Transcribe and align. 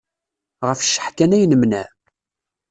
Ɣef 0.67 0.79
cceḥ 0.83 1.07
kan 1.17 1.35
ay 1.35 1.43
nemneɛ. 1.45 1.87